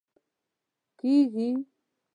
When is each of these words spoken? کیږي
کیږي 0.99 1.47